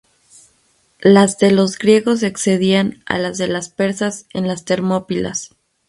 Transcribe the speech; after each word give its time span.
Las 1.03 1.37
de 1.37 1.51
los 1.51 1.77
griegos 1.77 2.23
excedían 2.23 3.03
a 3.05 3.19
las 3.19 3.37
de 3.37 3.45
los 3.47 3.69
persas 3.69 4.25
en 4.33 4.47
las 4.47 4.65
Termópilas. 4.65 5.53